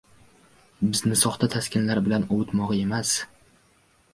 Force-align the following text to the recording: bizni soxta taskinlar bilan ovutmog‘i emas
bizni 0.93 1.17
soxta 1.23 1.49
taskinlar 1.55 2.01
bilan 2.07 2.25
ovutmog‘i 2.37 2.81
emas 2.87 3.13